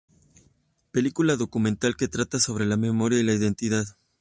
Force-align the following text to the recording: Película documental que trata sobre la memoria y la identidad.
Película 0.89 1.35
documental 1.35 1.95
que 1.95 2.07
trata 2.07 2.39
sobre 2.39 2.65
la 2.65 2.75
memoria 2.75 3.19
y 3.19 3.23
la 3.23 3.33
identidad. 3.35 3.85